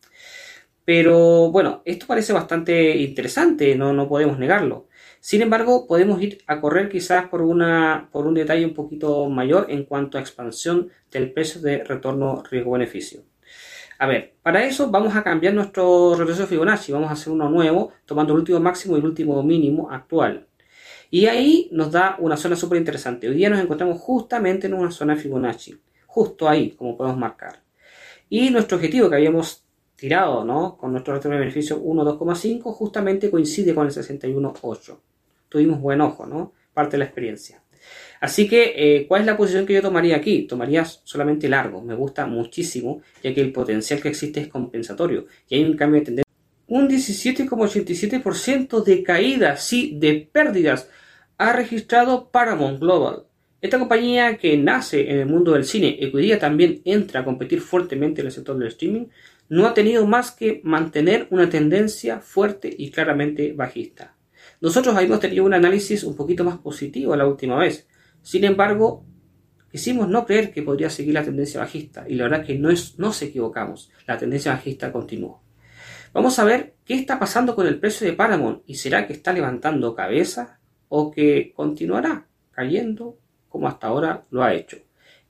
Pero 0.85 1.51
bueno, 1.51 1.83
esto 1.85 2.07
parece 2.07 2.33
bastante 2.33 2.97
interesante, 2.97 3.75
no, 3.75 3.93
no 3.93 4.09
podemos 4.09 4.39
negarlo. 4.39 4.87
Sin 5.19 5.43
embargo, 5.43 5.89
podemos 5.89 6.23
ir 6.23 6.39
a 6.47 6.61
correr 6.61 6.89
quizás 6.89 7.27
por, 7.29 7.43
una, 7.43 8.09
por 8.13 8.29
un 8.29 8.35
detalle 8.35 8.65
un 8.65 8.75
poquito 8.75 9.29
mayor 9.29 9.67
en 9.69 9.83
cuanto 9.83 10.17
a 10.17 10.21
expansión 10.21 10.91
del 11.11 11.33
precio 11.33 11.61
de 11.61 11.83
retorno 11.83 12.45
riesgo-beneficio. 12.49 13.25
A 14.01 14.07
ver, 14.07 14.33
para 14.43 14.65
eso 14.65 14.91
vamos 14.91 15.15
a 15.15 15.23
cambiar 15.23 15.53
nuestro 15.53 16.15
retroceso 16.17 16.47
Fibonacci, 16.47 16.91
vamos 16.91 17.11
a 17.11 17.13
hacer 17.13 17.31
uno 17.35 17.51
nuevo, 17.51 17.93
tomando 18.07 18.33
el 18.33 18.39
último 18.39 18.59
máximo 18.59 18.97
y 18.97 19.01
el 19.01 19.05
último 19.05 19.43
mínimo 19.43 19.91
actual. 19.91 20.47
Y 21.11 21.27
ahí 21.27 21.69
nos 21.71 21.93
da 21.93 22.17
una 22.19 22.39
zona 22.39 22.57
súper 22.57 22.79
interesante. 22.79 23.29
Hoy 23.29 23.35
día 23.35 23.51
nos 23.51 23.61
encontramos 23.61 24.01
justamente 24.01 24.69
en 24.69 24.73
una 24.73 24.91
zona 24.91 25.17
Fibonacci, 25.17 25.79
justo 26.07 26.49
ahí, 26.49 26.71
como 26.71 26.97
podemos 26.97 27.19
marcar. 27.19 27.61
Y 28.31 28.49
nuestro 28.49 28.79
objetivo 28.79 29.11
que 29.11 29.17
habíamos 29.17 29.67
tirado, 29.97 30.47
¿no? 30.47 30.79
Con 30.79 30.93
nuestro 30.93 31.13
retorno 31.13 31.37
de 31.37 31.41
beneficio 31.41 31.79
1.2,5, 31.79 32.73
justamente 32.73 33.31
coincide 33.31 33.75
con 33.75 33.87
el 33.87 33.93
61.8. 33.93 34.97
Tuvimos 35.51 35.79
buen 35.79 36.01
ojo, 36.01 36.25
¿no? 36.25 36.55
Parte 36.73 36.93
de 36.93 37.01
la 37.01 37.05
experiencia. 37.05 37.63
Así 38.21 38.49
que, 38.49 38.75
eh, 38.77 39.07
¿cuál 39.07 39.23
es 39.23 39.27
la 39.27 39.37
posición 39.37 39.67
que 39.67 39.75
yo 39.75 39.83
tomaría 39.83 40.17
aquí? 40.17 40.43
Tomaría 40.43 40.85
solamente 40.85 41.49
largo. 41.49 41.83
Me 41.83 41.95
gusta 41.95 42.27
muchísimo, 42.27 43.03
ya 43.23 43.33
que 43.35 43.41
el 43.41 43.53
potencial 43.53 44.01
que 44.01 44.09
existe 44.09 44.41
es 44.41 44.49
compensatorio. 44.49 45.27
Y 45.49 45.57
hay 45.57 45.65
un 45.65 45.77
cambio 45.77 46.01
de 46.01 46.07
tendencia. 46.07 46.31
Un 46.67 46.89
17,87% 46.89 48.85
de 48.85 49.03
caídas, 49.03 49.65
sí, 49.65 49.97
de 49.99 50.29
pérdidas, 50.31 50.89
ha 51.39 51.53
registrado 51.53 52.31
Paramount 52.31 52.79
Global. 52.79 53.25
Esta 53.61 53.79
compañía 53.79 54.37
que 54.37 54.57
nace 54.57 55.11
en 55.11 55.19
el 55.19 55.27
mundo 55.27 55.53
del 55.53 55.65
cine 55.65 55.97
y 55.99 56.11
que 56.11 56.37
también 56.37 56.81
entra 56.85 57.21
a 57.21 57.25
competir 57.25 57.61
fuertemente 57.61 58.21
en 58.21 58.29
el 58.29 58.33
sector 58.33 58.57
del 58.57 58.69
streaming, 58.69 59.07
no 59.49 59.67
ha 59.67 59.75
tenido 59.75 60.07
más 60.07 60.31
que 60.31 60.61
mantener 60.65 61.27
una 61.31 61.51
tendencia 61.51 62.21
fuerte 62.21 62.75
y 62.77 62.91
claramente 62.91 63.53
bajista. 63.53 64.15
Nosotros 64.61 64.95
habíamos 64.95 65.21
tenido 65.21 65.45
un 65.45 65.55
análisis 65.55 66.05
un 66.05 66.15
poquito 66.15 66.45
más 66.45 66.59
positivo 66.59 67.17
la 67.17 67.27
última 67.27 67.57
vez, 67.57 67.89
sin 68.23 68.45
embargo, 68.45 69.07
quisimos 69.71 70.09
no 70.09 70.27
creer 70.27 70.53
que 70.53 70.63
podría 70.63 70.91
seguir 70.91 71.15
la 71.15 71.25
tendencia 71.25 71.61
bajista 71.61 72.05
y 72.09 72.15
la 72.15 72.25
verdad 72.25 72.45
que 72.45 72.59
no 72.59 72.71
es, 72.71 72.99
nos 72.99 73.23
equivocamos, 73.23 73.91
la 74.07 74.19
tendencia 74.19 74.53
bajista 74.53 74.93
continuó. 74.93 75.43
Vamos 76.13 76.39
a 76.39 76.45
ver 76.45 76.75
qué 76.85 76.95
está 76.95 77.19
pasando 77.19 77.55
con 77.55 77.67
el 77.67 77.79
precio 77.79 78.07
de 78.07 78.13
Paramount 78.13 78.63
y 78.67 78.75
será 78.75 79.07
que 79.07 79.13
está 79.13 79.33
levantando 79.33 79.95
cabeza 79.95 80.61
o 80.89 81.11
que 81.11 81.53
continuará 81.55 82.27
cayendo 82.51 83.19
como 83.49 83.69
hasta 83.69 83.87
ahora 83.87 84.27
lo 84.31 84.43
ha 84.43 84.55
hecho. 84.55 84.79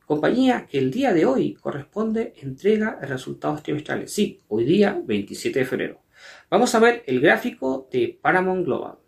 Compañía 0.06 0.66
que 0.66 0.78
el 0.78 0.90
día 0.90 1.12
de 1.12 1.26
hoy 1.26 1.54
corresponde 1.54 2.34
entrega 2.38 2.98
resultados 3.02 3.62
trimestrales. 3.62 4.12
Sí, 4.12 4.40
hoy 4.48 4.64
día 4.64 5.00
27 5.04 5.60
de 5.60 5.64
febrero. 5.64 6.02
Vamos 6.50 6.74
a 6.74 6.80
ver 6.80 7.04
el 7.06 7.20
gráfico 7.20 7.88
de 7.92 8.18
Paramount 8.20 8.64
Global. 8.64 8.99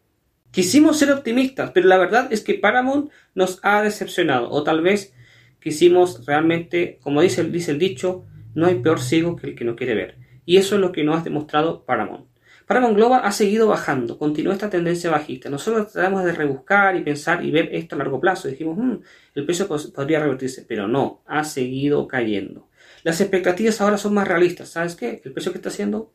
Quisimos 0.53 0.99
ser 0.99 1.11
optimistas, 1.11 1.71
pero 1.73 1.89
la 1.89 1.97
verdad 1.97 2.31
es 2.31 2.43
que 2.43 2.53
Paramount 2.53 3.11
nos 3.35 3.59
ha 3.63 3.81
decepcionado. 3.81 4.51
O 4.51 4.63
tal 4.63 4.83
vez 4.83 5.15
quisimos 5.61 6.27
realmente, 6.27 6.99
como 7.01 7.23
dice, 7.23 7.41
el 7.41 7.79
dicho, 7.79 8.27
no 8.55 8.67
hay 8.67 8.75
peor 8.77 9.01
ciego 9.01 9.35
que 9.35 9.47
el 9.47 9.55
que 9.55 9.65
no 9.65 9.77
quiere 9.77 9.95
ver. 9.95 10.19
Y 10.45 10.59
eso 10.59 10.75
es 10.75 10.83
lo 10.83 10.93
que 10.93 11.05
nos 11.05 11.19
ha 11.19 11.25
demostrado 11.25 11.87
Paramount. 11.87 12.27
Paramount 12.67 12.97
Global 12.97 13.23
ha 13.25 13.33
seguido 13.33 13.67
bajando, 13.67 14.19
continúa 14.19 14.53
esta 14.53 14.69
tendencia 14.69 15.11
bajista. 15.11 15.49
Nosotros 15.49 15.91
tratamos 15.91 16.23
de 16.25 16.33
rebuscar 16.33 16.97
y 16.97 17.03
pensar 17.03 17.43
y 17.43 17.51
ver 17.51 17.75
esto 17.75 17.95
a 17.95 17.99
largo 17.99 18.21
plazo. 18.21 18.49
Dijimos, 18.49 18.77
hmm, 18.77 18.99
el 19.35 19.47
precio 19.47 19.67
podría 19.67 20.21
revertirse, 20.21 20.67
pero 20.69 20.87
no, 20.87 21.23
ha 21.27 21.45
seguido 21.45 22.07
cayendo. 22.07 22.69
Las 23.05 23.23
expectativas 23.23 23.81
ahora 23.81 23.97
son 23.97 24.13
más 24.13 24.29
realistas. 24.29 24.69
¿Sabes 24.69 24.97
qué? 24.97 25.23
El 25.25 25.33
precio 25.33 25.51
que 25.51 25.59
está 25.59 25.71
haciendo 25.71 26.13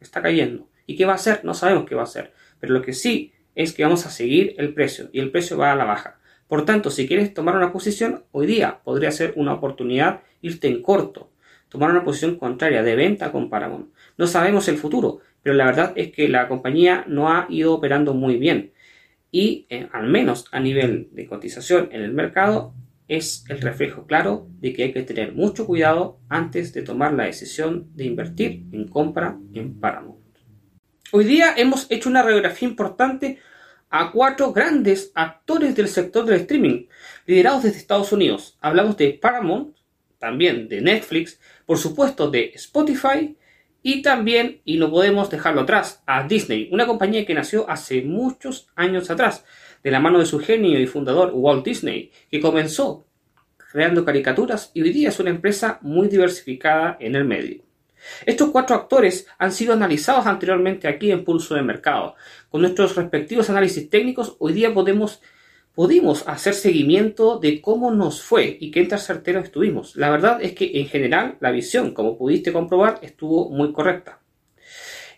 está 0.00 0.20
cayendo. 0.20 0.68
¿Y 0.86 0.96
qué 0.96 1.06
va 1.06 1.12
a 1.12 1.16
hacer? 1.16 1.44
No 1.44 1.54
sabemos 1.54 1.86
qué 1.88 1.94
va 1.94 2.02
a 2.02 2.04
hacer. 2.04 2.32
Pero 2.58 2.74
lo 2.74 2.82
que 2.82 2.92
sí 2.92 3.32
es 3.56 3.72
que 3.72 3.82
vamos 3.82 4.06
a 4.06 4.10
seguir 4.10 4.54
el 4.58 4.72
precio 4.72 5.08
y 5.12 5.18
el 5.18 5.32
precio 5.32 5.58
va 5.58 5.72
a 5.72 5.76
la 5.76 5.84
baja. 5.84 6.20
Por 6.46 6.64
tanto, 6.64 6.90
si 6.90 7.08
quieres 7.08 7.34
tomar 7.34 7.56
una 7.56 7.72
posición, 7.72 8.22
hoy 8.30 8.46
día 8.46 8.78
podría 8.84 9.10
ser 9.10 9.32
una 9.34 9.54
oportunidad 9.54 10.20
irte 10.42 10.68
en 10.68 10.82
corto, 10.82 11.32
tomar 11.68 11.90
una 11.90 12.04
posición 12.04 12.36
contraria 12.36 12.84
de 12.84 12.94
venta 12.94 13.32
con 13.32 13.50
Paramount. 13.50 13.88
No 14.16 14.28
sabemos 14.28 14.68
el 14.68 14.76
futuro, 14.76 15.18
pero 15.42 15.56
la 15.56 15.64
verdad 15.64 15.92
es 15.96 16.12
que 16.12 16.28
la 16.28 16.46
compañía 16.46 17.04
no 17.08 17.28
ha 17.30 17.46
ido 17.48 17.74
operando 17.74 18.14
muy 18.14 18.36
bien 18.36 18.72
y 19.32 19.66
eh, 19.70 19.88
al 19.92 20.06
menos 20.08 20.46
a 20.52 20.60
nivel 20.60 21.08
de 21.12 21.26
cotización 21.26 21.88
en 21.92 22.02
el 22.02 22.12
mercado 22.12 22.74
es 23.08 23.44
el 23.48 23.60
reflejo 23.60 24.06
claro 24.06 24.48
de 24.60 24.72
que 24.72 24.84
hay 24.84 24.92
que 24.92 25.02
tener 25.02 25.32
mucho 25.32 25.66
cuidado 25.66 26.18
antes 26.28 26.72
de 26.72 26.82
tomar 26.82 27.12
la 27.14 27.24
decisión 27.24 27.88
de 27.94 28.04
invertir 28.04 28.64
en 28.72 28.88
compra 28.88 29.38
en 29.54 29.78
Paramount. 29.80 30.25
Hoy 31.12 31.24
día 31.24 31.54
hemos 31.56 31.86
hecho 31.88 32.08
una 32.08 32.22
radiografía 32.22 32.68
importante 32.68 33.38
a 33.90 34.10
cuatro 34.10 34.52
grandes 34.52 35.12
actores 35.14 35.76
del 35.76 35.86
sector 35.86 36.24
del 36.24 36.40
streaming, 36.40 36.86
liderados 37.26 37.62
desde 37.62 37.78
Estados 37.78 38.10
Unidos. 38.10 38.58
Hablamos 38.60 38.96
de 38.96 39.12
Paramount, 39.12 39.76
también 40.18 40.68
de 40.68 40.80
Netflix, 40.80 41.38
por 41.64 41.78
supuesto 41.78 42.28
de 42.28 42.50
Spotify 42.56 43.36
y 43.84 44.02
también, 44.02 44.60
y 44.64 44.78
no 44.78 44.90
podemos 44.90 45.30
dejarlo 45.30 45.60
atrás, 45.60 46.02
a 46.06 46.26
Disney, 46.26 46.68
una 46.72 46.86
compañía 46.86 47.24
que 47.24 47.34
nació 47.34 47.70
hace 47.70 48.02
muchos 48.02 48.68
años 48.74 49.08
atrás, 49.08 49.44
de 49.84 49.92
la 49.92 50.00
mano 50.00 50.18
de 50.18 50.26
su 50.26 50.40
genio 50.40 50.80
y 50.80 50.88
fundador 50.88 51.30
Walt 51.32 51.64
Disney, 51.64 52.10
que 52.28 52.40
comenzó 52.40 53.06
creando 53.70 54.04
caricaturas 54.04 54.72
y 54.74 54.82
hoy 54.82 54.90
día 54.90 55.10
es 55.10 55.20
una 55.20 55.30
empresa 55.30 55.78
muy 55.82 56.08
diversificada 56.08 56.96
en 56.98 57.14
el 57.14 57.24
medio. 57.24 57.65
Estos 58.24 58.50
cuatro 58.50 58.76
actores 58.76 59.26
han 59.38 59.52
sido 59.52 59.72
analizados 59.72 60.26
anteriormente 60.26 60.88
aquí 60.88 61.10
en 61.10 61.24
Pulso 61.24 61.54
de 61.54 61.62
Mercado. 61.62 62.14
Con 62.50 62.62
nuestros 62.62 62.96
respectivos 62.96 63.50
análisis 63.50 63.88
técnicos, 63.90 64.36
hoy 64.38 64.52
día 64.52 64.72
podemos, 64.72 65.22
pudimos 65.74 66.26
hacer 66.26 66.54
seguimiento 66.54 67.38
de 67.38 67.60
cómo 67.60 67.90
nos 67.90 68.22
fue 68.22 68.56
y 68.60 68.70
qué 68.70 68.84
tan 68.84 68.98
certeros 68.98 69.44
estuvimos. 69.44 69.96
La 69.96 70.10
verdad 70.10 70.38
es 70.42 70.52
que 70.52 70.80
en 70.80 70.86
general 70.86 71.36
la 71.40 71.50
visión, 71.50 71.92
como 71.92 72.16
pudiste 72.16 72.52
comprobar, 72.52 72.98
estuvo 73.02 73.50
muy 73.50 73.72
correcta. 73.72 74.20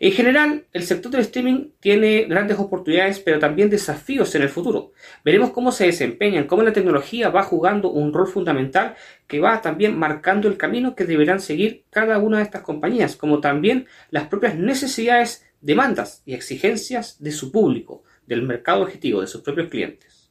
En 0.00 0.12
general, 0.12 0.67
el 0.73 0.85
sector 0.85 1.11
del 1.11 1.23
streaming 1.23 1.71
tiene 1.81 2.25
grandes 2.25 2.59
oportunidades, 2.59 3.19
pero 3.19 3.40
también 3.40 3.69
desafíos 3.69 4.33
en 4.37 4.43
el 4.43 4.49
futuro. 4.49 4.93
Veremos 5.25 5.50
cómo 5.50 5.73
se 5.73 5.87
desempeñan, 5.87 6.47
cómo 6.47 6.62
la 6.62 6.73
tecnología 6.73 7.31
va 7.31 7.43
jugando 7.43 7.90
un 7.90 8.12
rol 8.12 8.28
fundamental 8.28 8.95
que 9.26 9.40
va 9.40 9.61
también 9.61 9.99
marcando 9.99 10.47
el 10.47 10.57
camino 10.57 10.95
que 10.95 11.05
deberán 11.05 11.40
seguir 11.40 11.85
cada 11.90 12.19
una 12.19 12.38
de 12.38 12.45
estas 12.45 12.62
compañías, 12.62 13.17
como 13.17 13.40
también 13.40 13.87
las 14.11 14.28
propias 14.28 14.57
necesidades 14.57 15.45
demandas 15.61 16.23
y 16.25 16.35
exigencias 16.35 17.21
de 17.21 17.33
su 17.33 17.50
público, 17.50 18.05
del 18.26 18.43
mercado 18.43 18.83
objetivo, 18.83 19.21
de 19.21 19.26
sus 19.26 19.40
propios 19.40 19.69
clientes. 19.69 20.31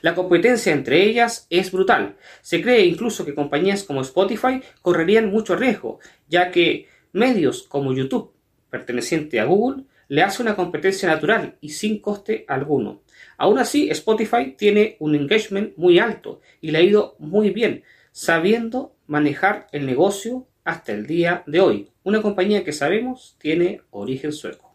La 0.00 0.14
competencia 0.14 0.72
entre 0.72 1.02
ellas 1.02 1.46
es 1.50 1.72
brutal. 1.72 2.16
Se 2.40 2.62
cree 2.62 2.84
incluso 2.84 3.24
que 3.24 3.34
compañías 3.34 3.82
como 3.82 4.02
Spotify 4.02 4.62
correrían 4.80 5.30
mucho 5.30 5.56
riesgo, 5.56 5.98
ya 6.28 6.52
que 6.52 6.86
medios 7.12 7.64
como 7.64 7.92
YouTube, 7.92 8.37
perteneciente 8.70 9.40
a 9.40 9.44
Google, 9.44 9.84
le 10.08 10.22
hace 10.22 10.42
una 10.42 10.56
competencia 10.56 11.08
natural 11.08 11.56
y 11.60 11.70
sin 11.70 12.00
coste 12.00 12.44
alguno. 12.48 13.02
Aún 13.36 13.58
así, 13.58 13.90
Spotify 13.90 14.54
tiene 14.56 14.96
un 15.00 15.14
engagement 15.14 15.76
muy 15.76 15.98
alto 15.98 16.40
y 16.60 16.70
le 16.70 16.78
ha 16.78 16.82
ido 16.82 17.16
muy 17.18 17.50
bien, 17.50 17.84
sabiendo 18.10 18.96
manejar 19.06 19.68
el 19.72 19.86
negocio 19.86 20.48
hasta 20.64 20.92
el 20.92 21.06
día 21.06 21.42
de 21.46 21.60
hoy. 21.60 21.90
Una 22.02 22.22
compañía 22.22 22.64
que 22.64 22.72
sabemos 22.72 23.36
tiene 23.38 23.82
origen 23.90 24.32
sueco. 24.32 24.74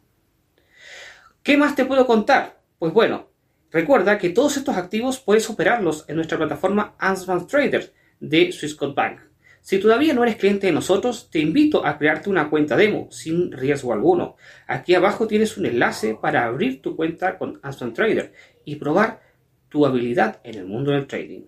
¿Qué 1.41 1.57
más 1.57 1.75
te 1.75 1.85
puedo 1.85 2.07
contar? 2.07 2.61
Pues 2.79 2.93
bueno, 2.93 3.29
recuerda 3.71 4.17
que 4.17 4.29
todos 4.29 4.55
estos 4.57 4.77
activos 4.77 5.19
puedes 5.19 5.49
operarlos 5.49 6.05
en 6.07 6.15
nuestra 6.15 6.37
plataforma 6.37 6.95
Advanced 6.99 7.47
Trader 7.47 7.93
de 8.19 8.51
Swissquote 8.51 8.93
Bank. 8.95 9.19
Si 9.63 9.79
todavía 9.79 10.13
no 10.13 10.23
eres 10.23 10.35
cliente 10.35 10.67
de 10.67 10.73
nosotros, 10.73 11.29
te 11.31 11.39
invito 11.39 11.85
a 11.85 11.97
crearte 11.97 12.29
una 12.29 12.49
cuenta 12.49 12.75
demo 12.75 13.07
sin 13.11 13.49
riesgo 13.49 13.93
alguno. 13.93 14.35
Aquí 14.67 14.93
abajo 14.93 15.25
tienes 15.25 15.57
un 15.57 15.65
enlace 15.65 16.15
para 16.21 16.45
abrir 16.45 16.81
tu 16.81 16.97
cuenta 16.97 17.37
con 17.37 17.61
Advanced 17.63 17.93
Trader 17.93 18.33
y 18.65 18.75
probar 18.75 19.21
tu 19.69 19.85
habilidad 19.85 20.41
en 20.43 20.55
el 20.55 20.65
mundo 20.65 20.91
del 20.91 21.07
trading. 21.07 21.43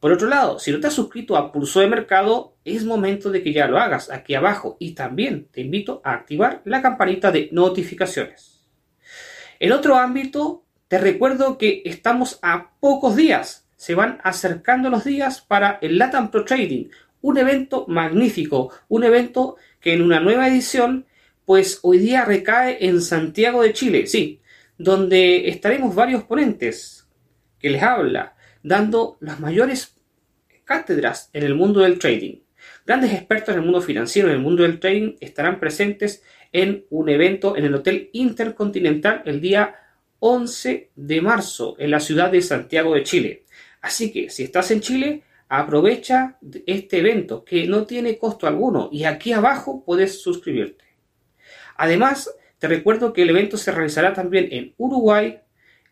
Por 0.00 0.12
otro 0.12 0.28
lado, 0.28 0.58
si 0.58 0.72
no 0.72 0.80
te 0.80 0.86
has 0.86 0.94
suscrito 0.94 1.36
a 1.36 1.52
Pulso 1.52 1.80
de 1.80 1.88
Mercado, 1.88 2.56
es 2.64 2.86
momento 2.86 3.30
de 3.30 3.42
que 3.42 3.52
ya 3.52 3.68
lo 3.68 3.78
hagas 3.78 4.10
aquí 4.10 4.34
abajo 4.34 4.78
y 4.80 4.92
también 4.92 5.46
te 5.50 5.60
invito 5.60 6.00
a 6.02 6.14
activar 6.14 6.62
la 6.64 6.80
campanita 6.80 7.30
de 7.30 7.50
notificaciones. 7.52 8.66
En 9.58 9.72
otro 9.72 9.96
ámbito, 9.96 10.64
te 10.88 10.96
recuerdo 10.96 11.58
que 11.58 11.82
estamos 11.84 12.38
a 12.40 12.70
pocos 12.80 13.14
días, 13.14 13.68
se 13.76 13.94
van 13.94 14.20
acercando 14.24 14.88
los 14.88 15.04
días 15.04 15.42
para 15.42 15.78
el 15.82 15.98
Latam 15.98 16.30
Pro 16.30 16.46
Trading, 16.46 16.88
un 17.22 17.38
evento 17.38 17.86
magnífico, 17.88 18.72
un 18.88 19.04
evento 19.04 19.56
que 19.80 19.92
en 19.92 20.02
una 20.02 20.20
nueva 20.20 20.48
edición, 20.48 21.06
pues 21.44 21.80
hoy 21.82 21.98
día 21.98 22.24
recae 22.24 22.78
en 22.86 23.00
Santiago 23.00 23.62
de 23.62 23.72
Chile, 23.72 24.06
sí, 24.06 24.40
donde 24.78 25.48
estaremos 25.48 25.94
varios 25.94 26.24
ponentes 26.24 27.08
que 27.58 27.70
les 27.70 27.82
habla, 27.82 28.36
dando 28.62 29.16
las 29.20 29.40
mayores 29.40 29.96
cátedras 30.64 31.30
en 31.32 31.42
el 31.42 31.54
mundo 31.54 31.80
del 31.80 31.98
trading. 31.98 32.40
Grandes 32.86 33.12
expertos 33.12 33.54
en 33.54 33.60
el 33.60 33.64
mundo 33.64 33.82
financiero, 33.82 34.28
en 34.28 34.34
el 34.34 34.40
mundo 34.40 34.62
del 34.62 34.80
trading, 34.80 35.16
estarán 35.20 35.60
presentes 35.60 36.22
en 36.52 36.84
un 36.90 37.08
evento 37.08 37.56
en 37.56 37.64
el 37.64 37.74
Hotel 37.74 38.10
Intercontinental 38.12 39.22
el 39.26 39.40
día 39.40 39.74
11 40.20 40.90
de 40.94 41.20
marzo 41.20 41.76
en 41.78 41.90
la 41.90 42.00
ciudad 42.00 42.30
de 42.30 42.42
Santiago 42.42 42.94
de 42.94 43.02
Chile. 43.02 43.44
Así 43.80 44.12
que 44.12 44.30
si 44.30 44.44
estás 44.44 44.70
en 44.70 44.80
Chile, 44.80 45.22
Aprovecha 45.52 46.38
este 46.64 46.98
evento 46.98 47.44
que 47.44 47.66
no 47.66 47.84
tiene 47.84 48.18
costo 48.18 48.46
alguno 48.46 48.88
y 48.92 49.02
aquí 49.02 49.32
abajo 49.32 49.82
puedes 49.84 50.22
suscribirte. 50.22 50.84
Además, 51.76 52.32
te 52.60 52.68
recuerdo 52.68 53.12
que 53.12 53.22
el 53.22 53.30
evento 53.30 53.56
se 53.56 53.72
realizará 53.72 54.12
también 54.12 54.46
en 54.52 54.74
Uruguay, 54.76 55.40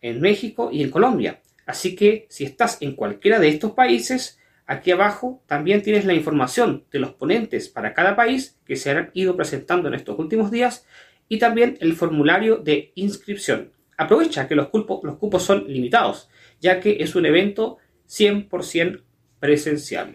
en 0.01 0.21
México 0.21 0.71
y 0.71 0.85
en 0.85 0.93
Colombia. 0.93 1.43
Así 1.67 1.97
que 1.97 2.29
si 2.31 2.45
estás 2.45 2.79
en 2.83 2.95
cualquiera 2.95 3.41
de 3.41 3.49
estos 3.49 3.73
países, 3.73 4.39
aquí 4.65 4.93
abajo 4.93 5.43
también 5.47 5.83
tienes 5.83 6.05
la 6.05 6.15
información 6.15 6.85
de 6.93 7.01
los 7.01 7.15
ponentes 7.15 7.69
para 7.69 7.95
cada 7.95 8.15
país 8.15 8.61
que 8.65 8.77
se 8.77 8.93
han 8.93 9.11
ido 9.13 9.35
presentando 9.35 9.89
en 9.89 9.95
estos 9.95 10.21
últimos 10.21 10.53
días 10.53 10.87
y 11.29 11.41
también 11.41 11.77
el 11.81 11.95
formulario 11.95 12.59
de 12.59 12.93
inscripción. 12.95 13.73
Aprovecha 13.97 14.47
que 14.47 14.55
los, 14.55 14.69
los 15.03 15.17
cupos 15.17 15.43
son 15.43 15.67
limitados, 15.67 16.31
ya 16.61 16.79
que 16.79 16.99
es 17.01 17.17
un 17.17 17.27
evento 17.27 17.79
100% 18.09 19.03
presencial. 19.41 20.15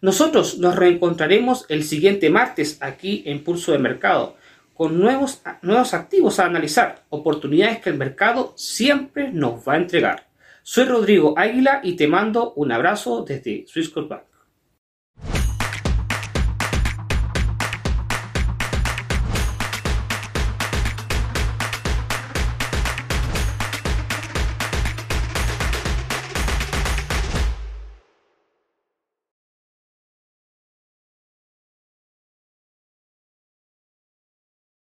Nosotros 0.00 0.58
nos 0.58 0.76
reencontraremos 0.76 1.66
el 1.68 1.84
siguiente 1.84 2.30
martes 2.30 2.78
aquí 2.80 3.22
en 3.26 3.44
Pulso 3.44 3.72
de 3.72 3.78
Mercado 3.78 4.36
con 4.74 4.98
nuevos, 5.00 5.42
nuevos 5.62 5.94
activos 5.94 6.38
a 6.38 6.44
analizar, 6.44 7.04
oportunidades 7.08 7.80
que 7.80 7.90
el 7.90 7.96
mercado 7.96 8.52
siempre 8.56 9.32
nos 9.32 9.66
va 9.66 9.74
a 9.74 9.78
entregar. 9.78 10.28
Soy 10.62 10.84
Rodrigo 10.84 11.34
Águila 11.38 11.80
y 11.82 11.96
te 11.96 12.08
mando 12.08 12.52
un 12.54 12.72
abrazo 12.72 13.24
desde 13.26 13.64
Swissquote 13.66 14.08
Bank. 14.08 14.22